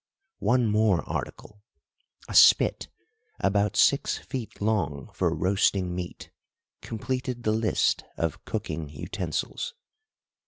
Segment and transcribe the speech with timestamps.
[0.39, 1.61] One more article,
[2.27, 2.87] a spit
[3.39, 6.31] about six feet long for roasting meat,
[6.81, 9.75] completed the list of cooking utensils.